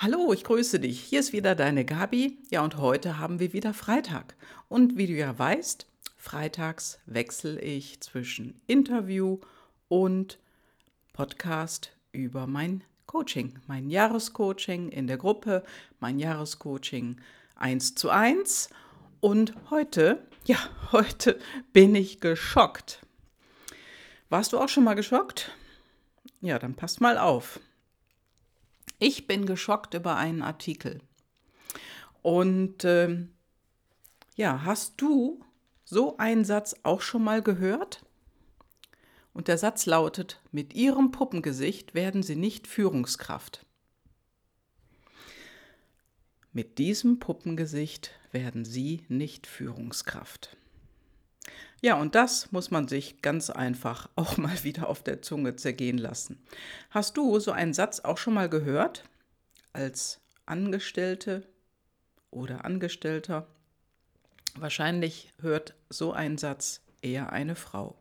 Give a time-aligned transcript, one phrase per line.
[0.00, 1.00] Hallo, ich grüße dich.
[1.00, 2.38] Hier ist wieder deine Gabi.
[2.50, 4.36] Ja, und heute haben wir wieder Freitag.
[4.68, 9.40] Und wie du ja weißt, freitags wechsle ich zwischen Interview
[9.88, 10.38] und
[11.12, 15.64] Podcast über mein Coaching, mein Jahrescoaching in der Gruppe,
[15.98, 17.20] mein Jahrescoaching
[17.56, 18.70] 1 zu 1.
[19.18, 20.58] Und heute, ja,
[20.92, 21.40] heute
[21.72, 23.04] bin ich geschockt.
[24.28, 25.50] Warst du auch schon mal geschockt?
[26.40, 27.58] Ja, dann passt mal auf.
[28.98, 31.00] Ich bin geschockt über einen Artikel.
[32.22, 33.26] Und äh,
[34.34, 35.40] ja, hast du
[35.84, 38.04] so einen Satz auch schon mal gehört?
[39.32, 43.64] Und der Satz lautet, mit ihrem Puppengesicht werden sie nicht Führungskraft.
[46.52, 50.57] Mit diesem Puppengesicht werden sie nicht Führungskraft.
[51.80, 55.98] Ja, und das muss man sich ganz einfach auch mal wieder auf der Zunge zergehen
[55.98, 56.42] lassen.
[56.90, 59.04] Hast du so einen Satz auch schon mal gehört?
[59.72, 61.46] Als Angestellte
[62.30, 63.46] oder Angestellter?
[64.56, 67.96] Wahrscheinlich hört so ein Satz eher eine Frau.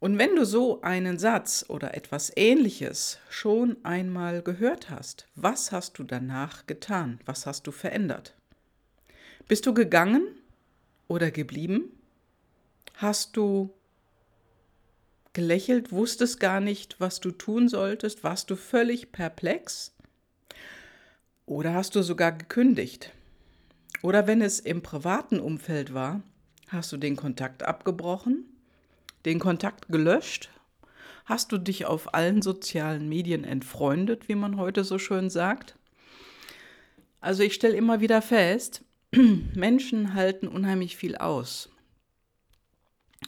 [0.00, 5.98] Und wenn du so einen Satz oder etwas Ähnliches schon einmal gehört hast, was hast
[5.98, 7.18] du danach getan?
[7.24, 8.36] Was hast du verändert?
[9.48, 10.28] Bist du gegangen
[11.08, 11.97] oder geblieben?
[13.00, 13.72] Hast du
[15.32, 18.24] gelächelt, wusstest gar nicht, was du tun solltest?
[18.24, 19.94] Warst du völlig perplex?
[21.46, 23.12] Oder hast du sogar gekündigt?
[24.02, 26.22] Oder wenn es im privaten Umfeld war,
[26.66, 28.46] hast du den Kontakt abgebrochen,
[29.26, 30.50] den Kontakt gelöscht?
[31.24, 35.76] Hast du dich auf allen sozialen Medien entfreundet, wie man heute so schön sagt?
[37.20, 38.82] Also ich stelle immer wieder fest,
[39.54, 41.70] Menschen halten unheimlich viel aus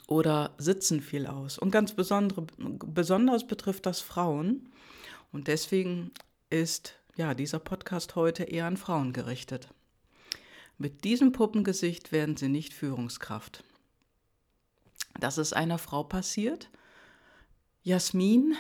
[0.06, 1.58] oder sitzen viel aus.
[1.58, 4.70] Und ganz besondere, besonders betrifft das Frauen.
[5.32, 6.12] Und deswegen
[6.48, 9.68] ist ja dieser Podcast heute eher an Frauen gerichtet.
[10.78, 13.62] Mit diesem Puppengesicht werden sie nicht Führungskraft.
[15.18, 16.70] Das ist einer Frau passiert.
[17.82, 18.56] Jasmin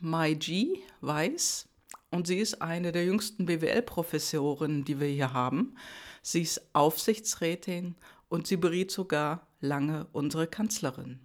[0.00, 1.68] Maiji weiß,
[2.12, 5.76] und sie ist eine der jüngsten BWL-Professorinnen, die wir hier haben.
[6.20, 7.94] Sie ist Aufsichtsrätin
[8.28, 11.20] und sie beriet sogar lange unsere Kanzlerin.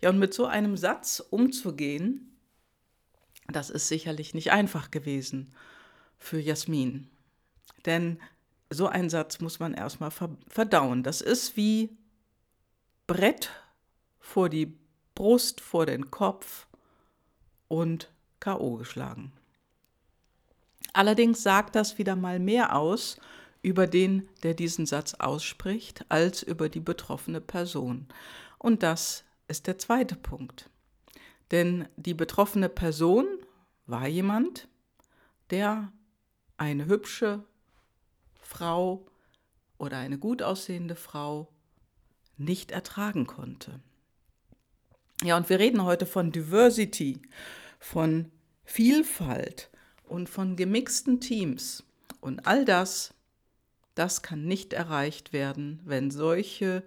[0.00, 2.36] Ja, und mit so einem Satz umzugehen,
[3.48, 5.52] das ist sicherlich nicht einfach gewesen
[6.18, 7.10] für Jasmin.
[7.84, 8.20] Denn
[8.70, 10.12] so einen Satz muss man erstmal
[10.48, 11.02] verdauen.
[11.02, 11.96] Das ist wie
[13.06, 13.50] Brett
[14.20, 14.78] vor die
[15.14, 16.66] Brust, vor den Kopf
[17.68, 18.10] und
[18.40, 19.32] KO geschlagen.
[20.92, 23.18] Allerdings sagt das wieder mal mehr aus
[23.62, 28.08] über den, der diesen Satz ausspricht, als über die betroffene Person.
[28.58, 30.68] Und das ist der zweite Punkt.
[31.50, 33.26] Denn die betroffene Person
[33.86, 34.68] war jemand,
[35.50, 35.92] der
[36.56, 37.44] eine hübsche
[38.40, 39.06] Frau
[39.78, 41.48] oder eine gut aussehende Frau
[42.36, 43.80] nicht ertragen konnte.
[45.22, 47.20] Ja, und wir reden heute von Diversity,
[47.78, 48.30] von
[48.64, 49.70] Vielfalt
[50.04, 51.84] und von gemixten Teams.
[52.20, 53.14] Und all das
[53.94, 56.82] das kann nicht erreicht werden, wenn solche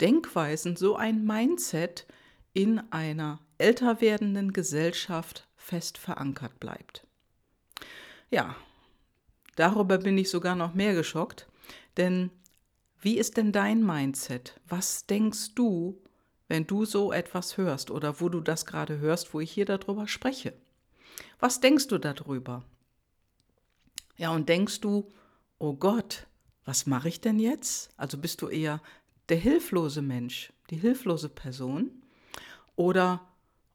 [0.00, 2.06] Denkweisen, so ein Mindset
[2.52, 7.06] in einer älter werdenden Gesellschaft fest verankert bleibt.
[8.30, 8.56] Ja,
[9.56, 11.46] darüber bin ich sogar noch mehr geschockt,
[11.96, 12.30] denn
[13.00, 14.60] wie ist denn dein Mindset?
[14.68, 16.00] Was denkst du,
[16.48, 20.06] wenn du so etwas hörst oder wo du das gerade hörst, wo ich hier darüber
[20.06, 20.52] spreche?
[21.38, 22.64] Was denkst du darüber?
[24.16, 25.10] Ja, und denkst du,
[25.58, 26.26] oh Gott,
[26.64, 27.90] was mache ich denn jetzt?
[27.96, 28.80] Also bist du eher
[29.28, 31.90] der hilflose Mensch, die hilflose Person?
[32.76, 33.20] Oder,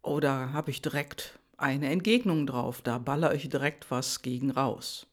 [0.02, 2.82] oder habe ich direkt eine Entgegnung drauf?
[2.82, 5.08] Da baller ich direkt was gegen raus.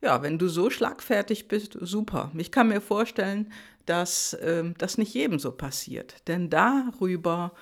[0.00, 2.32] Ja, wenn du so schlagfertig bist, super.
[2.36, 3.52] Ich kann mir vorstellen,
[3.86, 6.26] dass äh, das nicht jedem so passiert.
[6.26, 7.52] Denn darüber,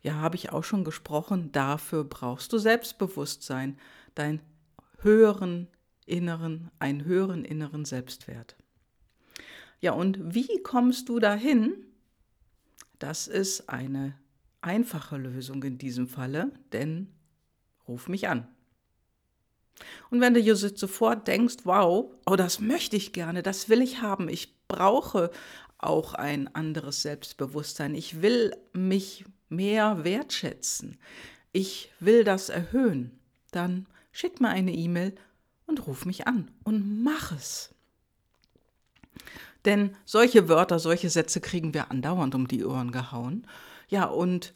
[0.00, 3.78] ja, habe ich auch schon gesprochen, dafür brauchst du Selbstbewusstsein,
[4.14, 4.40] dein
[5.00, 5.68] höheren
[6.06, 8.56] inneren, einen höheren inneren Selbstwert.
[9.82, 11.74] Ja, und wie kommst du dahin?
[13.00, 14.16] Das ist eine
[14.60, 17.08] einfache Lösung in diesem Falle, denn
[17.88, 18.46] ruf mich an.
[20.08, 24.00] Und wenn du jetzt sofort denkst, wow, oh, das möchte ich gerne, das will ich
[24.00, 25.32] haben, ich brauche
[25.78, 30.96] auch ein anderes Selbstbewusstsein, ich will mich mehr wertschätzen,
[31.50, 33.18] ich will das erhöhen,
[33.50, 35.16] dann schick mir eine E-Mail
[35.66, 37.71] und ruf mich an und mach es.
[39.64, 43.46] Denn solche Wörter, solche Sätze kriegen wir andauernd um die Ohren gehauen.
[43.88, 44.54] Ja, und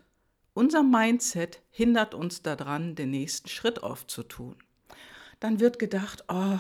[0.55, 4.57] unser Mindset hindert uns daran, den nächsten Schritt aufzutun.
[5.39, 6.59] dann wird gedacht, oh,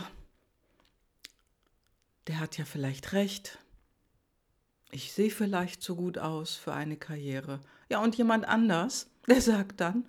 [2.26, 3.58] der hat ja vielleicht recht.
[4.90, 7.60] Ich sehe vielleicht zu gut aus für eine Karriere.
[7.88, 10.06] Ja, und jemand anders, der sagt dann,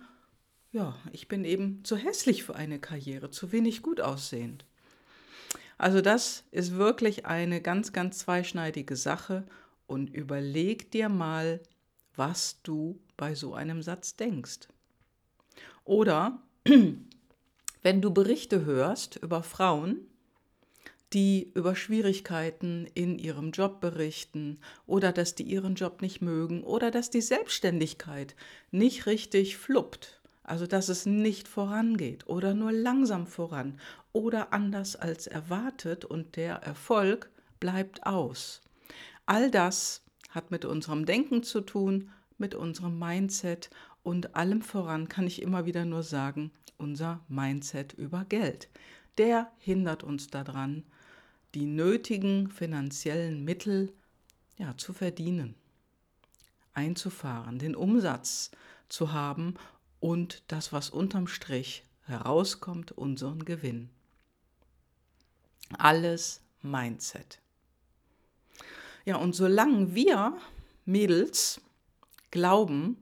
[0.72, 4.66] ja, ich bin eben zu hässlich für eine Karriere, zu wenig gut aussehend.
[5.78, 9.46] Also das ist wirklich eine ganz, ganz zweischneidige Sache
[9.86, 11.60] und überleg dir mal,
[12.16, 14.68] was du bei so einem Satz denkst.
[15.86, 16.42] Oder
[17.84, 20.08] wenn du Berichte hörst über Frauen,
[21.14, 26.92] die über Schwierigkeiten in ihrem Job berichten oder dass die ihren Job nicht mögen oder
[26.92, 28.36] dass die Selbstständigkeit
[28.72, 33.80] nicht richtig fluppt, also dass es nicht vorangeht oder nur langsam voran
[34.18, 37.30] oder anders als erwartet und der Erfolg
[37.60, 38.62] bleibt aus.
[39.28, 42.10] All das hat mit unserem Denken zu tun,
[42.40, 43.70] mit unserem Mindset
[44.02, 48.70] und allem voran kann ich immer wieder nur sagen, unser Mindset über Geld.
[49.20, 50.84] Der hindert uns daran,
[51.54, 53.94] die nötigen finanziellen Mittel
[54.58, 55.54] ja, zu verdienen,
[56.74, 58.50] einzufahren, den Umsatz
[58.90, 59.54] zu haben
[60.00, 63.92] und das, was unterm Strich herauskommt, unseren Gewinn.
[65.78, 67.40] Alles Mindset.
[69.06, 70.38] Ja, und solange wir
[70.86, 71.62] Mädels
[72.32, 72.98] glauben,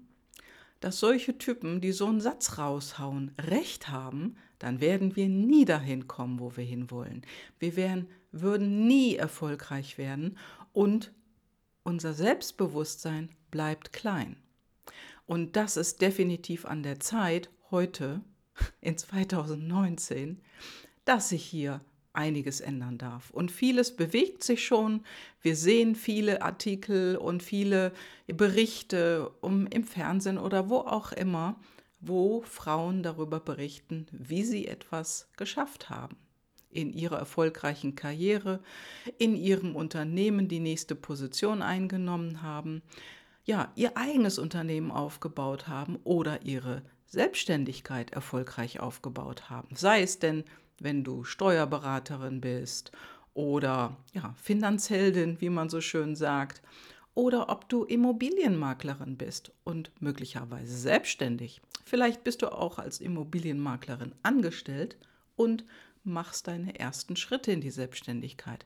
[0.79, 6.07] dass solche Typen, die so einen Satz raushauen, recht haben, dann werden wir nie dahin
[6.07, 7.25] kommen, wo wir hinwollen.
[7.59, 10.37] Wir werden, würden nie erfolgreich werden
[10.73, 11.11] und
[11.83, 14.37] unser Selbstbewusstsein bleibt klein.
[15.25, 18.21] Und das ist definitiv an der Zeit, heute
[18.81, 20.39] in 2019,
[21.03, 21.81] dass sich hier
[22.15, 23.29] einiges ändern darf.
[23.31, 25.03] Und vieles bewegt sich schon.
[25.41, 27.91] Wir sehen viele Artikel und viele
[28.27, 31.59] Berichte um, im Fernsehen oder wo auch immer,
[31.99, 36.17] wo Frauen darüber berichten, wie sie etwas geschafft haben.
[36.69, 38.59] In ihrer erfolgreichen Karriere,
[39.17, 42.81] in ihrem Unternehmen die nächste Position eingenommen haben,
[43.45, 49.75] ja, ihr eigenes Unternehmen aufgebaut haben oder ihre Selbstständigkeit erfolgreich aufgebaut haben.
[49.75, 50.43] Sei es denn
[50.79, 52.91] wenn du Steuerberaterin bist
[53.33, 56.61] oder ja, Finanzheldin, wie man so schön sagt,
[57.13, 61.61] oder ob du Immobilienmaklerin bist und möglicherweise selbstständig.
[61.85, 64.97] Vielleicht bist du auch als Immobilienmaklerin angestellt
[65.35, 65.65] und
[66.03, 68.65] machst deine ersten Schritte in die Selbstständigkeit.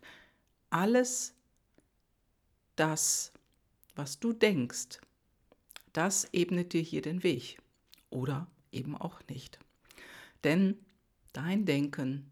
[0.71, 1.35] Alles
[2.75, 3.31] das,
[3.95, 4.99] was du denkst,
[5.93, 7.59] das ebnet dir hier den Weg
[8.09, 9.59] oder eben auch nicht.
[10.43, 10.77] Denn
[11.33, 12.31] dein Denken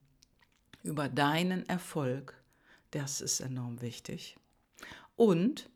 [0.84, 2.34] über deinen Erfolg,
[2.92, 4.38] das ist enorm wichtig.
[5.16, 5.70] Und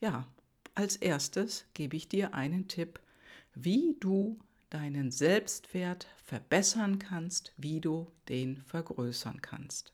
[0.00, 0.26] ja,
[0.74, 3.00] als erstes gebe ich dir einen Tipp,
[3.54, 4.38] wie du
[4.70, 9.92] deinen Selbstwert verbessern kannst, wie du den vergrößern kannst.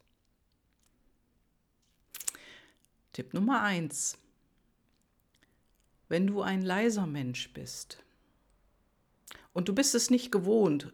[3.12, 4.16] Tipp Nummer 1.
[6.08, 8.02] Wenn du ein leiser Mensch bist
[9.52, 10.92] und du bist es nicht gewohnt,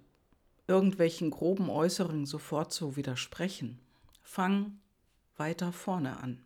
[0.68, 3.78] irgendwelchen groben Äußerungen sofort zu widersprechen.
[4.22, 4.78] Fang
[5.36, 6.42] weiter vorne an.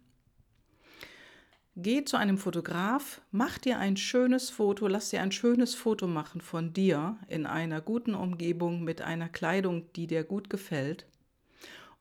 [1.76, 6.40] Geh zu einem Fotograf, mach dir ein schönes Foto, lass dir ein schönes Foto machen
[6.40, 11.06] von dir in einer guten Umgebung mit einer Kleidung, die dir gut gefällt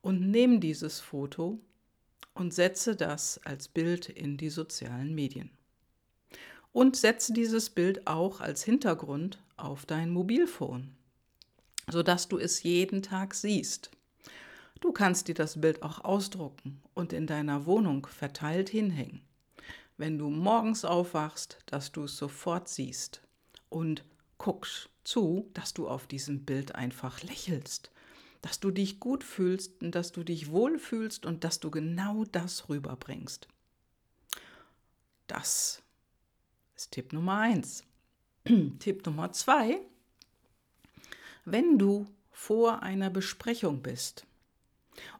[0.01, 1.59] und nimm dieses Foto
[2.33, 5.51] und setze das als Bild in die sozialen Medien.
[6.71, 10.95] Und setze dieses Bild auch als Hintergrund auf dein Mobilfon
[11.91, 13.91] sodass du es jeden Tag siehst.
[14.79, 19.21] Du kannst dir das Bild auch ausdrucken und in deiner Wohnung verteilt hinhängen.
[19.97, 23.21] Wenn du morgens aufwachst, dass du es sofort siehst
[23.67, 24.05] und
[24.37, 27.91] guckst zu, dass du auf diesem Bild einfach lächelst,
[28.41, 32.69] dass du dich gut fühlst und dass du dich wohlfühlst und dass du genau das
[32.69, 33.49] rüberbringst.
[35.27, 35.83] Das
[36.75, 37.83] ist Tipp Nummer eins.
[38.79, 39.81] Tipp Nummer zwei
[41.45, 44.25] wenn du vor einer Besprechung bist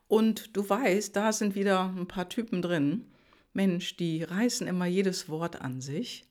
[0.07, 3.05] und du weißt, da sind wieder ein paar Typen drin,
[3.53, 6.25] Mensch, die reißen immer jedes Wort an sich,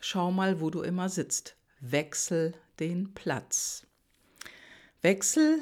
[0.00, 1.56] schau mal, wo du immer sitzt.
[1.80, 3.86] Wechsel den Platz.
[5.00, 5.60] Wechsel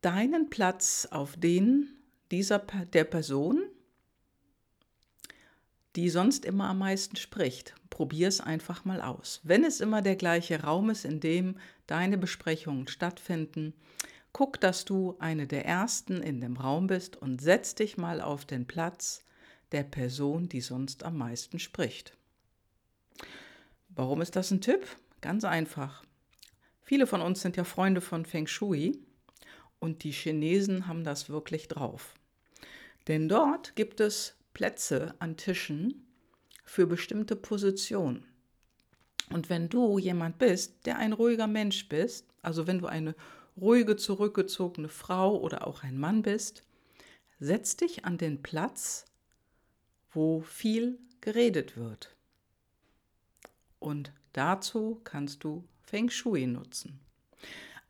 [0.00, 1.88] deinen Platz auf den
[2.30, 3.62] dieser der Person,
[5.96, 7.74] die sonst immer am meisten spricht.
[7.88, 9.40] Probier es einfach mal aus.
[9.42, 13.72] Wenn es immer der gleiche Raum ist, in dem deine Besprechungen stattfinden,
[14.32, 18.44] guck, dass du eine der ersten in dem Raum bist und setz dich mal auf
[18.44, 19.24] den Platz
[19.72, 22.14] der Person, die sonst am meisten spricht.
[23.88, 24.86] Warum ist das ein Tipp?
[25.22, 26.04] Ganz einfach.
[26.82, 28.98] Viele von uns sind ja Freunde von Feng Shui
[29.78, 32.14] Und die Chinesen haben das wirklich drauf.
[33.08, 36.06] Denn dort gibt es Plätze an Tischen
[36.64, 38.24] für bestimmte Positionen.
[39.28, 43.14] Und wenn du jemand bist, der ein ruhiger Mensch bist, also wenn du eine
[43.60, 46.62] ruhige, zurückgezogene Frau oder auch ein Mann bist,
[47.38, 49.04] setz dich an den Platz,
[50.10, 52.16] wo viel geredet wird.
[53.78, 56.98] Und dazu kannst du Feng Shui nutzen.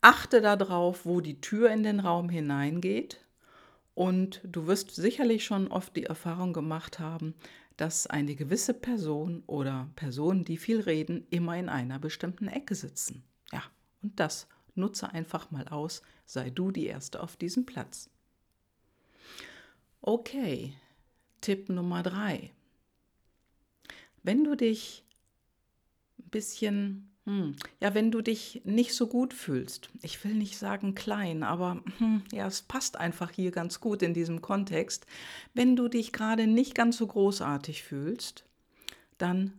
[0.00, 3.20] Achte darauf, wo die Tür in den Raum hineingeht.
[3.96, 7.34] Und du wirst sicherlich schon oft die Erfahrung gemacht haben,
[7.78, 13.24] dass eine gewisse Person oder Personen, die viel reden, immer in einer bestimmten Ecke sitzen.
[13.52, 13.62] Ja,
[14.02, 18.10] und das nutze einfach mal aus, sei du die Erste auf diesem Platz.
[20.02, 20.74] Okay,
[21.40, 22.52] Tipp Nummer drei.
[24.22, 25.04] Wenn du dich
[26.18, 30.94] ein bisschen, hm, ja, wenn du dich nicht so gut fühlst, ich will nicht sagen
[30.94, 35.06] klein, aber hm, ja, es passt einfach hier ganz gut in diesem Kontext.
[35.52, 38.44] Wenn du dich gerade nicht ganz so großartig fühlst,
[39.18, 39.54] dann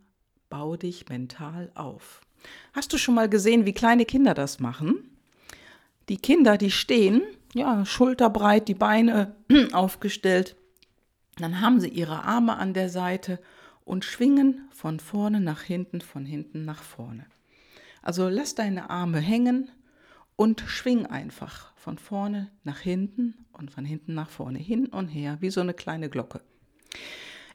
[0.49, 2.21] bau dich mental auf.
[2.71, 5.17] Hast du schon mal gesehen, wie kleine Kinder das machen?
[6.07, 7.21] Die Kinder, die stehen,
[7.53, 9.35] ja, schulterbreit, die Beine
[9.73, 10.55] aufgestellt.
[11.35, 13.41] Dann haben sie ihre Arme an der Seite
[13.83, 17.25] und schwingen von vorne nach hinten, von hinten nach vorne.
[18.07, 19.69] Also lass deine Arme hängen
[20.37, 25.39] und schwing einfach von vorne nach hinten und von hinten nach vorne, hin und her,
[25.41, 26.39] wie so eine kleine Glocke.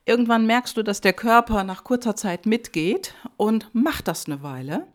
[0.04, 4.86] Irgendwann merkst du, dass der Körper nach kurzer Zeit mitgeht und mach das eine Weile,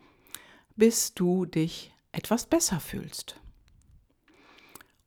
[0.76, 3.40] bis du dich etwas besser fühlst.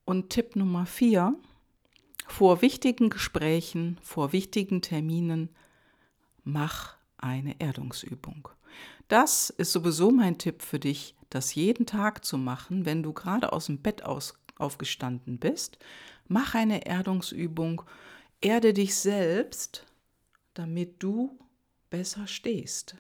[0.04, 1.34] Und Tipp Nummer vier,
[2.28, 5.48] vor wichtigen Gesprächen, vor wichtigen Terminen,
[6.44, 8.50] mach eine Erdungsübung.
[9.12, 13.52] Das ist sowieso mein Tipp für dich, das jeden Tag zu machen, wenn du gerade
[13.52, 15.80] aus dem Bett aus, aufgestanden bist.
[16.30, 17.82] Mach eine Erdungsübung,
[18.40, 19.86] erde dich selbst,
[20.54, 21.38] damit du
[21.90, 22.96] besser stehst.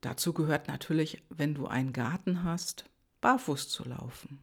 [0.00, 2.86] Dazu gehört natürlich, wenn du einen Garten hast,
[3.20, 4.38] barfuß zu laufen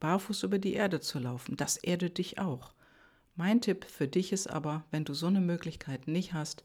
[0.00, 1.56] barfuß über die Erde zu laufen.
[1.56, 2.72] Das erdet dich auch.
[3.38, 6.64] Mein Tipp für dich ist aber, wenn du so eine Möglichkeit nicht hast,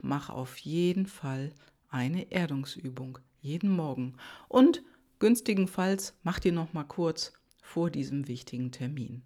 [0.00, 1.52] mach auf jeden Fall
[1.90, 4.14] eine Erdungsübung jeden Morgen
[4.48, 4.82] und
[5.18, 9.20] günstigenfalls mach dir noch mal kurz vor diesem wichtigen Termin.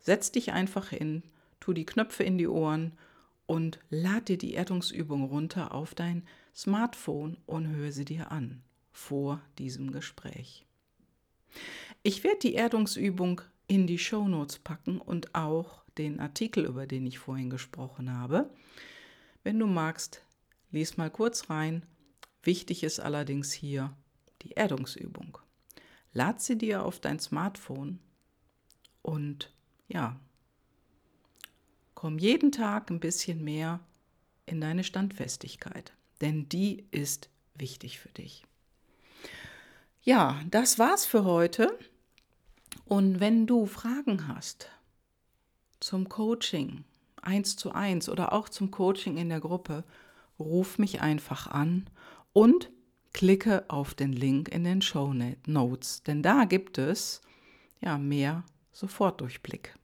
[0.00, 1.22] Setz dich einfach hin,
[1.60, 2.98] tu die Knöpfe in die Ohren
[3.46, 9.40] und lad dir die Erdungsübung runter auf dein Smartphone und hör sie dir an vor
[9.60, 10.66] diesem Gespräch.
[12.02, 17.18] Ich werde die Erdungsübung in die Shownotes packen und auch den Artikel, über den ich
[17.18, 18.50] vorhin gesprochen habe.
[19.42, 20.22] Wenn du magst,
[20.70, 21.84] lies mal kurz rein.
[22.42, 23.94] Wichtig ist allerdings hier
[24.42, 25.38] die Erdungsübung.
[26.12, 27.98] Lad sie dir auf dein Smartphone
[29.02, 29.52] und
[29.88, 30.18] ja,
[31.94, 33.80] komm jeden Tag ein bisschen mehr
[34.46, 38.44] in deine Standfestigkeit, denn die ist wichtig für dich.
[40.02, 41.78] Ja, das war's für heute.
[42.86, 44.70] Und wenn du Fragen hast
[45.80, 46.84] zum Coaching,
[47.20, 49.84] eins zu eins oder auch zum Coaching in der Gruppe,
[50.38, 51.88] ruf mich einfach an
[52.32, 52.70] und
[53.12, 55.14] klicke auf den Link in den Show
[55.46, 57.20] Notes, denn da gibt es
[57.80, 59.74] ja mehr Sofortdurchblick.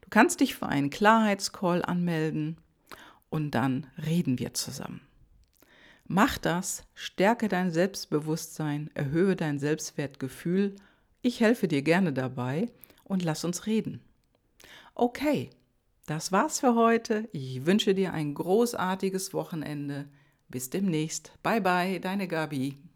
[0.00, 2.56] Du kannst dich für einen Klarheitscall anmelden
[3.28, 5.00] und dann reden wir zusammen.
[6.08, 10.76] Mach das, stärke dein Selbstbewusstsein, erhöhe dein Selbstwertgefühl
[11.26, 12.70] ich helfe dir gerne dabei
[13.02, 14.00] und lass uns reden.
[14.98, 15.50] Okay,
[16.06, 17.28] das war's für heute.
[17.32, 20.08] Ich wünsche dir ein großartiges Wochenende.
[20.48, 21.32] Bis demnächst.
[21.42, 22.78] Bye bye, deine Gabi.